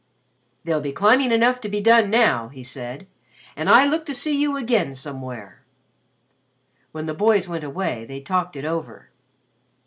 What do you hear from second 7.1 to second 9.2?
boys went away, they talked it over.